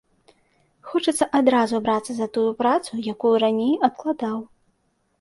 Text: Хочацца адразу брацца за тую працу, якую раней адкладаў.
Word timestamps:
Хочацца 0.93 1.27
адразу 1.41 1.83
брацца 1.89 2.11
за 2.21 2.27
тую 2.39 2.49
працу, 2.65 2.91
якую 3.15 3.35
раней 3.47 3.73
адкладаў. 3.91 4.37